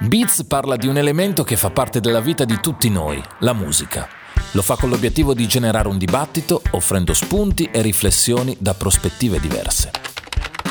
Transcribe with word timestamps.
Beats 0.00 0.44
parla 0.44 0.76
di 0.76 0.86
un 0.86 0.96
elemento 0.96 1.42
che 1.42 1.56
fa 1.56 1.70
parte 1.70 1.98
della 1.98 2.20
vita 2.20 2.44
di 2.44 2.60
tutti 2.60 2.88
noi, 2.88 3.20
la 3.40 3.52
musica. 3.52 4.08
Lo 4.52 4.62
fa 4.62 4.76
con 4.76 4.90
l'obiettivo 4.90 5.34
di 5.34 5.48
generare 5.48 5.88
un 5.88 5.98
dibattito, 5.98 6.62
offrendo 6.70 7.12
spunti 7.14 7.68
e 7.72 7.82
riflessioni 7.82 8.56
da 8.60 8.74
prospettive 8.74 9.40
diverse. 9.40 9.90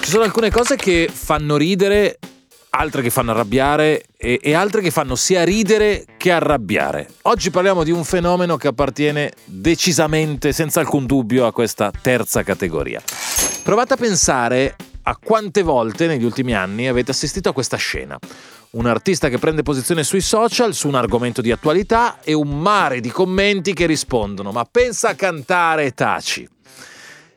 Ci 0.01 0.09
sono 0.11 0.23
alcune 0.23 0.49
cose 0.49 0.77
che 0.77 1.09
fanno 1.11 1.57
ridere, 1.57 2.19
altre 2.69 3.01
che 3.01 3.09
fanno 3.09 3.31
arrabbiare 3.31 4.05
e, 4.15 4.39
e, 4.41 4.53
altre 4.53 4.79
che 4.79 4.91
fanno 4.91 5.15
sia 5.15 5.43
ridere 5.43 6.05
che 6.15 6.31
arrabbiare. 6.31 7.09
Oggi 7.23 7.51
parliamo 7.51 7.83
di 7.83 7.91
un 7.91 8.05
fenomeno 8.05 8.55
che 8.55 8.69
appartiene 8.69 9.33
decisamente, 9.43 10.53
senza 10.53 10.79
alcun 10.79 11.05
dubbio, 11.05 11.45
a 11.45 11.51
questa 11.51 11.91
terza 11.91 12.43
categoria. 12.43 13.01
Provate 13.61 13.93
a 13.93 13.97
pensare 13.97 14.75
a 15.03 15.17
quante 15.21 15.63
volte 15.63 16.07
negli 16.07 16.23
ultimi 16.23 16.55
anni 16.55 16.87
avete 16.87 17.11
assistito 17.11 17.49
a 17.49 17.53
questa 17.53 17.77
scena 17.77 18.17
un 18.71 18.85
artista 18.85 19.29
che 19.29 19.37
prende 19.37 19.63
posizione 19.63 20.03
sui 20.03 20.21
social 20.21 20.73
su 20.73 20.87
un 20.87 20.95
argomento 20.95 21.41
di 21.41 21.51
attualità 21.51 22.19
e 22.21 22.33
un 22.33 22.59
mare 22.59 22.99
di 22.99 23.09
commenti 23.09 23.73
che 23.73 23.85
rispondono 23.85 24.51
ma 24.51 24.67
pensa 24.69 25.09
a 25.09 25.15
cantare 25.15 25.85
e 25.85 25.93
taci. 25.93 26.47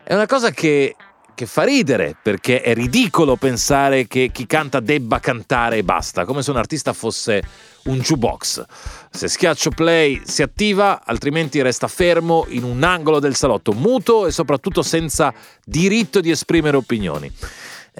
È 0.02 0.14
una 0.14 0.26
cosa 0.26 0.50
che, 0.50 0.96
che 1.34 1.46
fa 1.46 1.62
ridere 1.62 2.16
perché 2.20 2.62
è 2.62 2.74
ridicolo 2.74 3.36
pensare 3.36 4.08
che 4.08 4.30
chi 4.32 4.46
canta 4.46 4.80
debba 4.80 5.20
cantare 5.20 5.76
e 5.76 5.84
basta, 5.84 6.24
come 6.24 6.42
se 6.42 6.50
un 6.50 6.56
artista 6.56 6.92
fosse 6.92 7.42
un 7.84 7.98
jukebox. 8.00 8.64
Se 9.10 9.28
schiaccio 9.28 9.70
play 9.70 10.20
si 10.24 10.42
attiva, 10.42 11.02
altrimenti 11.04 11.62
resta 11.62 11.86
fermo 11.86 12.44
in 12.48 12.64
un 12.64 12.82
angolo 12.82 13.20
del 13.20 13.36
salotto, 13.36 13.72
muto 13.72 14.26
e 14.26 14.32
soprattutto 14.32 14.82
senza 14.82 15.32
diritto 15.64 16.20
di 16.20 16.30
esprimere 16.30 16.76
opinioni 16.76 17.32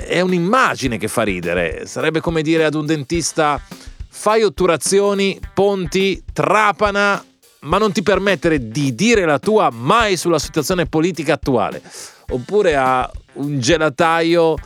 è 0.06 0.20
un'immagine 0.20 0.98
che 0.98 1.08
fa 1.08 1.22
ridere. 1.22 1.86
Sarebbe 1.86 2.20
come 2.20 2.42
dire 2.42 2.64
ad 2.64 2.74
un 2.74 2.86
dentista 2.86 3.60
fai 4.08 4.42
otturazioni, 4.42 5.38
ponti, 5.54 6.22
trapana, 6.32 7.24
ma 7.60 7.78
non 7.78 7.92
ti 7.92 8.02
permettere 8.02 8.68
di 8.68 8.94
dire 8.94 9.24
la 9.24 9.38
tua 9.38 9.70
mai 9.70 10.16
sulla 10.16 10.38
situazione 10.38 10.86
politica 10.86 11.34
attuale. 11.34 11.82
Oppure 12.28 12.76
a 12.76 13.10
un 13.34 13.58
gelataio, 13.58 14.56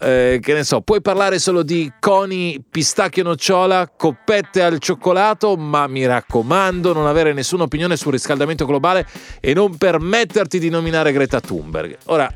eh, 0.00 0.38
che 0.40 0.54
ne 0.54 0.64
so, 0.64 0.80
puoi 0.80 1.00
parlare 1.00 1.38
solo 1.38 1.62
di 1.62 1.90
coni, 1.98 2.62
pistacchio 2.68 3.24
nocciola, 3.24 3.90
coppette 3.94 4.62
al 4.62 4.78
cioccolato, 4.78 5.56
ma 5.56 5.86
mi 5.86 6.06
raccomando 6.06 6.92
non 6.92 7.06
avere 7.06 7.32
nessuna 7.32 7.64
opinione 7.64 7.96
sul 7.96 8.12
riscaldamento 8.12 8.64
globale 8.64 9.06
e 9.40 9.54
non 9.54 9.76
permetterti 9.76 10.58
di 10.58 10.68
nominare 10.68 11.12
Greta 11.12 11.40
Thunberg. 11.40 11.96
Ora, 12.06 12.32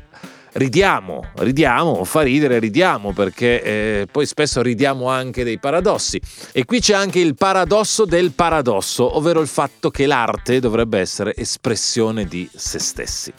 ridiamo, 0.53 1.23
ridiamo, 1.35 2.03
fa 2.03 2.21
ridere, 2.21 2.59
ridiamo, 2.59 3.13
perché 3.13 3.61
eh, 3.61 4.07
poi 4.11 4.25
spesso 4.25 4.61
ridiamo 4.61 5.09
anche 5.09 5.43
dei 5.43 5.59
paradossi. 5.59 6.19
E 6.51 6.65
qui 6.65 6.79
c'è 6.79 6.93
anche 6.93 7.19
il 7.19 7.35
paradosso 7.35 8.05
del 8.05 8.31
paradosso, 8.31 9.17
ovvero 9.17 9.41
il 9.41 9.47
fatto 9.47 9.89
che 9.89 10.05
l'arte 10.05 10.59
dovrebbe 10.59 10.99
essere 10.99 11.35
espressione 11.35 12.25
di 12.25 12.49
se 12.53 12.79
stessi. 12.79 13.33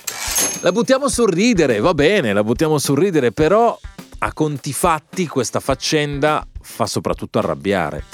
La 0.60 0.72
buttiamo 0.72 1.08
sul 1.08 1.30
ridere, 1.30 1.80
va 1.80 1.94
bene, 1.94 2.32
la 2.32 2.42
buttiamo 2.42 2.78
sul 2.78 2.98
ridere, 2.98 3.32
però 3.32 3.78
a 4.18 4.32
conti 4.32 4.72
fatti 4.72 5.26
questa 5.26 5.60
faccenda 5.60 6.46
fa 6.60 6.86
soprattutto 6.86 7.38
arrabbiare. 7.38 8.04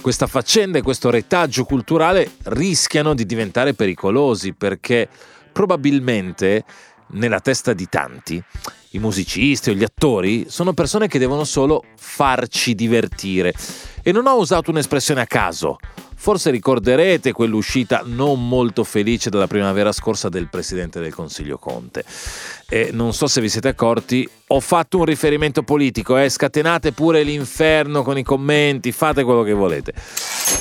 Questa 0.00 0.26
faccenda 0.26 0.78
e 0.78 0.82
questo 0.82 1.10
retaggio 1.10 1.64
culturale 1.64 2.30
rischiano 2.44 3.14
di 3.14 3.26
diventare 3.26 3.74
pericolosi 3.74 4.52
perché 4.52 5.08
probabilmente 5.50 6.64
nella 7.08 7.40
testa 7.40 7.72
di 7.72 7.88
tanti, 7.88 8.42
i 8.90 8.98
musicisti 8.98 9.70
o 9.70 9.74
gli 9.74 9.82
attori 9.84 10.46
sono 10.48 10.72
persone 10.72 11.08
che 11.08 11.18
devono 11.18 11.44
solo 11.44 11.84
farci 11.96 12.74
divertire. 12.74 13.52
E 14.02 14.12
non 14.12 14.26
ho 14.26 14.36
usato 14.36 14.70
un'espressione 14.70 15.20
a 15.20 15.26
caso. 15.26 15.78
Forse 16.18 16.50
ricorderete 16.50 17.32
quell'uscita 17.32 18.02
non 18.04 18.48
molto 18.48 18.84
felice 18.84 19.30
della 19.30 19.46
primavera 19.46 19.92
scorsa 19.92 20.28
del 20.28 20.48
Presidente 20.48 20.98
del 20.98 21.14
Consiglio 21.14 21.58
Conte. 21.58 22.04
E 22.68 22.90
non 22.92 23.12
so 23.12 23.26
se 23.26 23.40
vi 23.40 23.48
siete 23.48 23.68
accorti, 23.68 24.28
ho 24.48 24.60
fatto 24.60 24.98
un 24.98 25.04
riferimento 25.04 25.62
politico, 25.62 26.16
eh? 26.16 26.28
scatenate 26.28 26.92
pure 26.92 27.22
l'inferno 27.22 28.02
con 28.02 28.16
i 28.16 28.22
commenti, 28.22 28.92
fate 28.92 29.24
quello 29.24 29.42
che 29.42 29.52
volete. 29.52 29.92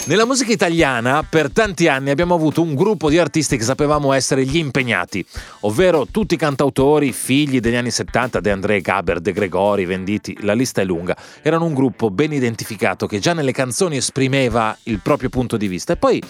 Nella 0.07 0.27
musica 0.27 0.51
italiana 0.51 1.25
per 1.27 1.51
tanti 1.51 1.87
anni 1.87 2.11
abbiamo 2.11 2.35
avuto 2.35 2.61
un 2.61 2.75
gruppo 2.75 3.09
di 3.09 3.17
artisti 3.17 3.57
che 3.57 3.63
sapevamo 3.63 4.13
essere 4.13 4.45
gli 4.45 4.57
impegnati, 4.57 5.25
ovvero 5.61 6.05
tutti 6.05 6.35
i 6.35 6.37
cantautori, 6.37 7.11
figli 7.11 7.59
degli 7.59 7.73
anni 7.73 7.89
70, 7.89 8.39
De 8.39 8.51
André, 8.51 8.81
Gaber, 8.81 9.19
De 9.19 9.33
Gregori, 9.33 9.85
Venditi, 9.85 10.37
la 10.41 10.53
lista 10.53 10.81
è 10.81 10.85
lunga. 10.85 11.17
Erano 11.41 11.65
un 11.65 11.73
gruppo 11.73 12.11
ben 12.11 12.33
identificato 12.33 13.07
che 13.07 13.17
già 13.17 13.33
nelle 13.33 13.51
canzoni 13.51 13.97
esprimeva 13.97 14.77
il 14.83 14.99
proprio 14.99 15.29
punto 15.29 15.57
di 15.57 15.67
vista 15.67 15.93
e 15.93 15.97
poi 15.97 16.21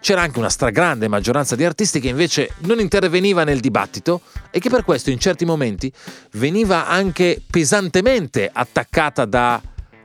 c'era 0.00 0.22
anche 0.22 0.38
una 0.38 0.48
stragrande 0.48 1.06
maggioranza 1.06 1.56
di 1.56 1.64
artisti 1.64 2.00
che 2.00 2.08
invece 2.08 2.52
non 2.60 2.80
interveniva 2.80 3.44
nel 3.44 3.60
dibattito 3.60 4.22
e 4.50 4.58
che 4.60 4.70
per 4.70 4.82
questo 4.82 5.10
in 5.10 5.18
certi 5.18 5.44
momenti 5.44 5.92
veniva 6.32 6.86
anche 6.86 7.42
pesantemente 7.50 8.48
attaccata 8.50 9.26
da 9.26 9.60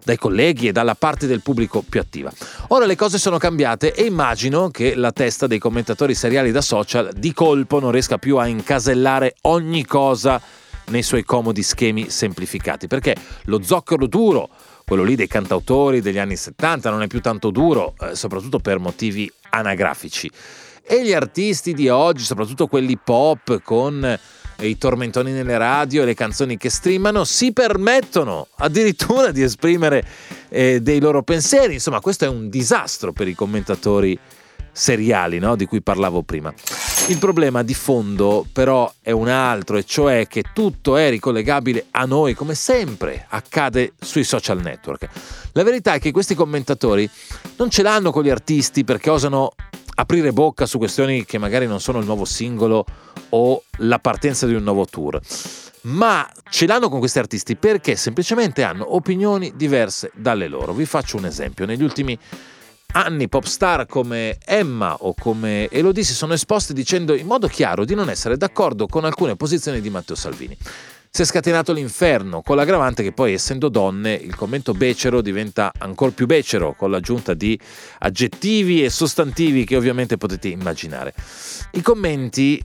dai 0.10 0.18
colleghi 0.18 0.68
e 0.68 0.72
dalla 0.72 0.96
parte 0.96 1.28
del 1.28 1.42
pubblico 1.42 1.84
più 1.88 2.00
attiva. 2.00 2.32
Ora 2.70 2.88
le 2.88 2.96
cose 2.96 3.20
sono 3.20 3.38
cambiate 3.38 3.94
e 3.94 4.06
immagino 4.06 4.70
che 4.70 4.96
la 4.96 5.12
testa 5.12 5.46
dei 5.46 5.60
commentatori 5.60 6.16
seriali 6.16 6.52
da 6.52 6.62
social 6.62 7.12
di 7.16 7.32
colpo 7.32 7.80
non 7.80 7.92
riesca 7.92 8.18
più 8.18 8.38
a 8.38 8.48
incasellare 8.48 9.36
ogni 9.42 9.86
cosa 9.86 10.42
nei 10.88 11.04
suoi 11.04 11.24
comodi 11.24 11.62
schemi 11.62 12.10
semplificati, 12.10 12.88
perché 12.88 13.16
lo 13.44 13.62
zoccolo 13.62 14.08
duro, 14.08 14.50
quello 14.84 15.04
lì 15.04 15.16
dei 15.16 15.28
cantautori 15.28 16.02
degli 16.02 16.18
anni 16.18 16.36
70, 16.36 16.90
non 16.90 17.04
è 17.04 17.08
più 17.08 17.22
tanto 17.22 17.52
duro, 17.52 17.94
eh, 18.00 18.16
soprattutto 18.16 18.58
per 18.58 18.80
motivi 18.80 19.32
anagrafici. 19.52 20.32
E 20.82 21.06
gli 21.06 21.14
artisti 21.14 21.76
di 21.76 21.88
oggi, 21.88 22.24
soprattutto 22.24 22.66
quelli 22.66 22.98
pop 22.98 23.62
con 23.62 24.18
i 24.60 24.78
tormentoni 24.78 25.32
nelle 25.32 25.58
radio 25.58 26.02
e 26.02 26.06
le 26.06 26.14
canzoni 26.14 26.58
che 26.58 26.70
streamano 26.70 27.24
si 27.24 27.54
permettono 27.54 28.48
addirittura 28.58 29.32
di 29.32 29.42
esprimere 29.42 30.06
eh, 30.50 30.82
dei 30.82 31.00
loro 31.00 31.24
pensieri. 31.24 31.74
Insomma, 31.74 32.00
questo 32.00 32.26
è 32.26 32.28
un 32.28 32.50
disastro 32.50 33.12
per 33.12 33.28
i 33.28 33.36
commentatori 33.36 34.18
seriali 34.72 35.40
no? 35.40 35.56
di 35.56 35.66
cui 35.66 35.82
parlavo 35.82 36.22
prima. 36.22 36.54
Il 37.08 37.18
problema 37.18 37.64
di 37.64 37.74
fondo 37.74 38.46
però 38.52 38.92
è 39.02 39.12
un 39.12 39.28
altro, 39.28 39.78
e 39.78 39.84
cioè 39.84 40.28
che 40.28 40.44
tutto 40.54 40.96
è 40.96 41.10
ricollegabile 41.10 41.88
a 41.92 42.06
noi 42.06 42.34
come 42.34 42.56
sempre 42.56 43.26
accade 43.30 43.94
sui 44.00 44.24
social 44.24 44.62
network. 44.62 45.08
La 45.54 45.64
verità 45.64 45.94
è 45.94 46.00
che 46.00 46.12
questi 46.12 46.36
commentatori 46.36 47.10
non 47.58 47.70
ce 47.70 47.82
l'hanno 47.82 48.12
con 48.12 48.24
gli 48.24 48.30
artisti 48.30 48.84
perché 48.84 49.10
osano 49.10 49.54
aprire 50.00 50.32
bocca 50.32 50.66
su 50.66 50.78
questioni 50.78 51.26
che 51.26 51.38
magari 51.38 51.68
non 51.68 51.82
sono 51.82 52.00
il 52.00 52.06
nuovo 52.06 52.24
singolo 52.24 52.86
o 53.30 53.64
la 53.80 54.00
partenza 54.00 54.46
di 54.46 54.54
un 54.54 54.64
nuovo 54.64 54.86
tour. 54.86 55.20
Ma 55.82 56.30
ce 56.50 56.66
l'hanno 56.66 56.90
con 56.90 57.00
questi 57.00 57.20
artisti 57.20 57.58
perché 57.58 57.96
semplicemente 57.98 58.64
hanno 58.64 58.96
opinioni 58.96 59.54
diverse 59.56 60.12
dalle 60.16 60.48
loro. 60.48 60.74
Vi 60.74 60.86
faccio 60.86 61.18
un 61.18 61.26
esempio. 61.26 61.66
Negli 61.66 61.84
ultimi 61.84 62.18
anni 62.94 63.28
pop 63.28 63.44
star 63.44 63.86
come 63.86 64.38
Emma 64.46 64.96
o 65.02 65.14
come 65.14 65.70
Elodie 65.70 66.04
si 66.04 66.14
sono 66.14 66.34
esposti 66.34 66.74
dicendo 66.74 67.14
in 67.14 67.28
modo 67.28 67.48
chiaro 67.48 67.84
di 67.84 67.94
non 67.94 68.10
essere 68.10 68.38
d'accordo 68.38 68.88
con 68.88 69.04
alcune 69.04 69.36
posizioni 69.36 69.82
di 69.82 69.90
Matteo 69.90 70.16
Salvini. 70.16 70.58
Si 71.12 71.24
è 71.24 71.26
scatenato 71.26 71.74
l'inferno, 71.74 72.44
con 72.44 72.56
l'aggravante 72.56 73.02
che 73.02 73.12
poi, 73.12 73.34
essendo 73.34 73.68
donne, 73.68 74.14
il 74.14 74.36
commento 74.36 74.74
becero 74.74 75.22
diventa 75.22 75.72
ancora 75.80 76.12
più 76.12 76.28
becero, 76.28 76.76
con 76.76 76.92
l'aggiunta 76.92 77.34
di 77.34 77.60
aggettivi 78.00 78.84
e 78.84 78.92
sostantivi 78.92 79.66
che 79.66 79.76
ovviamente 79.76 80.18
potete 80.18 80.50
immaginare. 80.50 81.14
I 81.72 81.82
commenti 81.82 82.62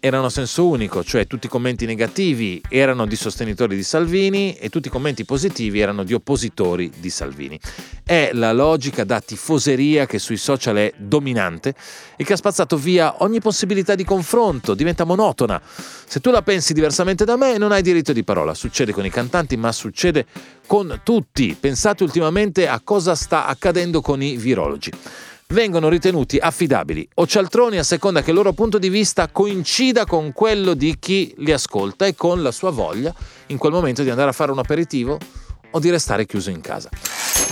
erano 0.00 0.26
a 0.26 0.30
senso 0.30 0.66
unico, 0.66 1.02
cioè 1.02 1.26
tutti 1.26 1.46
i 1.46 1.48
commenti 1.48 1.84
negativi 1.84 2.60
erano 2.68 3.06
di 3.06 3.16
sostenitori 3.16 3.74
di 3.74 3.82
Salvini 3.82 4.54
e 4.54 4.68
tutti 4.68 4.88
i 4.88 4.90
commenti 4.90 5.24
positivi 5.24 5.80
erano 5.80 6.04
di 6.04 6.14
oppositori 6.14 6.90
di 6.98 7.10
Salvini. 7.10 7.58
È 8.04 8.30
la 8.32 8.52
logica 8.52 9.04
da 9.04 9.20
tifoseria 9.20 10.06
che 10.06 10.18
sui 10.18 10.36
social 10.36 10.76
è 10.76 10.92
dominante 10.96 11.74
e 12.16 12.24
che 12.24 12.32
ha 12.32 12.36
spazzato 12.36 12.76
via 12.76 13.22
ogni 13.22 13.40
possibilità 13.40 13.94
di 13.94 14.04
confronto, 14.04 14.74
diventa 14.74 15.04
monotona. 15.04 15.60
Se 15.64 16.20
tu 16.20 16.30
la 16.30 16.42
pensi 16.42 16.72
diversamente 16.72 17.24
da 17.24 17.36
me 17.36 17.58
non 17.58 17.72
hai 17.72 17.82
diritto 17.82 18.12
di 18.12 18.24
parola, 18.24 18.54
succede 18.54 18.92
con 18.92 19.04
i 19.04 19.10
cantanti 19.10 19.56
ma 19.56 19.72
succede 19.72 20.26
con 20.66 21.00
tutti. 21.02 21.56
Pensate 21.58 22.04
ultimamente 22.04 22.68
a 22.68 22.80
cosa 22.82 23.14
sta 23.14 23.46
accadendo 23.46 24.00
con 24.00 24.22
i 24.22 24.36
virologi 24.36 24.92
vengono 25.50 25.88
ritenuti 25.88 26.36
affidabili 26.36 27.08
o 27.14 27.26
cialtroni 27.26 27.78
a 27.78 27.82
seconda 27.82 28.22
che 28.22 28.30
il 28.30 28.36
loro 28.36 28.52
punto 28.52 28.78
di 28.78 28.90
vista 28.90 29.28
coincida 29.28 30.04
con 30.04 30.32
quello 30.32 30.74
di 30.74 30.96
chi 30.98 31.34
li 31.38 31.52
ascolta 31.52 32.04
e 32.04 32.14
con 32.14 32.42
la 32.42 32.50
sua 32.50 32.70
voglia 32.70 33.14
in 33.46 33.56
quel 33.56 33.72
momento 33.72 34.02
di 34.02 34.10
andare 34.10 34.28
a 34.28 34.34
fare 34.34 34.52
un 34.52 34.58
aperitivo 34.58 35.18
o 35.70 35.78
di 35.78 35.88
restare 35.88 36.26
chiuso 36.26 36.50
in 36.50 36.60
casa. 36.60 36.90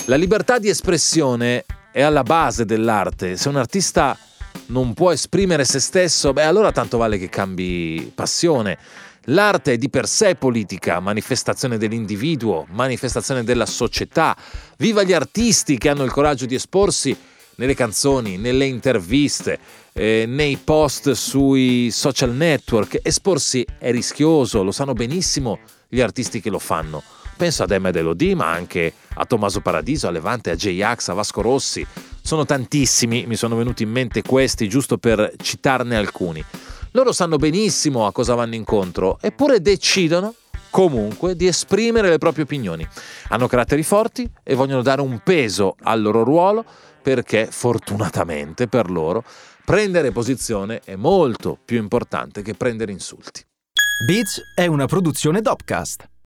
La 0.07 0.17
libertà 0.17 0.59
di 0.59 0.69
espressione 0.69 1.65
è 1.91 2.03
alla 2.03 2.23
base 2.23 2.67
dell'arte. 2.67 3.39
Se 3.39 3.49
un 3.49 3.57
artista 3.57 4.17
non 4.67 4.93
può 4.93 5.11
esprimere 5.11 5.65
se 5.65 5.81
stesso, 5.81 6.35
beh 6.35 6.45
allora 6.45 6.73
tanto 6.73 6.99
vale 6.99 7.17
che 7.17 7.31
cambi 7.31 8.13
passione. 8.15 8.77
L'arte 9.31 9.73
è 9.73 9.77
di 9.79 9.89
per 9.89 10.07
sé 10.07 10.35
politica, 10.35 11.01
manifestazione 11.01 11.79
dell'individuo, 11.79 12.67
manifestazione 12.71 13.43
della 13.43 13.67
società. 13.67 14.37
Viva 14.77 15.03
gli 15.03 15.15
artisti 15.15 15.79
che 15.79 15.89
hanno 15.89 16.05
il 16.05 16.13
coraggio 16.13 16.45
di 16.45 16.55
esporsi 16.55 17.17
nelle 17.57 17.75
canzoni, 17.75 18.37
nelle 18.37 18.67
interviste, 18.67 19.59
eh, 19.93 20.25
nei 20.27 20.59
post 20.63 21.13
sui 21.13 21.91
social 21.91 22.33
network. 22.35 23.01
Esporsi 23.03 23.67
è 23.79 23.91
rischioso, 23.91 24.63
lo 24.63 24.73
sanno 24.73 24.93
benissimo 24.93 25.59
gli 25.89 26.01
artisti 26.01 26.41
che 26.41 26.51
lo 26.51 26.59
fanno. 26.59 27.03
Penso 27.37 27.63
ad 27.63 27.71
Emma 27.71 27.91
Elodie, 27.91 28.35
ma 28.35 28.51
anche 28.51 28.93
a 29.15 29.27
Tommaso 29.27 29.61
Paradiso, 29.61 30.07
a 30.07 30.11
Levante, 30.11 30.51
a 30.51 30.55
J-Ax, 30.55 31.09
a 31.09 31.13
Vasco 31.13 31.43
Rossi. 31.43 31.87
Sono 32.23 32.47
tantissimi, 32.47 33.27
mi 33.27 33.37
sono 33.37 33.57
venuti 33.57 33.83
in 33.83 33.91
mente 33.91 34.23
questi 34.23 34.69
giusto 34.69 34.97
per 34.97 35.33
citarne 35.43 35.97
alcuni. 35.97 36.43
Loro 36.93 37.13
sanno 37.13 37.37
benissimo 37.37 38.07
a 38.07 38.13
cosa 38.13 38.35
vanno 38.35 38.55
incontro, 38.55 39.19
eppure 39.21 39.61
decidono 39.61 40.35
comunque 40.77 41.37
di 41.37 41.47
esprimere 41.47 42.11
le 42.11 42.19
proprie 42.19 42.45
opinioni. 42.45 42.87
Hanno 43.29 43.47
caratteri 43.47 43.83
forti 43.83 44.31
e 44.43 44.55
vogliono 44.55 44.83
dare 44.83 45.01
un 45.01 45.21
peso 45.25 45.75
al 45.81 46.03
loro 46.03 46.23
ruolo 46.23 46.67
perché 47.01 47.49
fortunatamente 47.51 48.69
per 48.69 48.91
loro 48.91 49.25
prendere 49.65 50.13
posizione 50.13 50.83
è 50.85 50.95
molto 50.95 51.57
più 51.65 51.79
importante 51.79 52.43
che 52.43 52.53
prendere 52.53 52.93
insulti. 52.93 53.43
Beats 54.07 54.43
è 54.55 54.67
una 54.67 54.85
produzione 54.85 55.41
Dopcast. 55.41 56.16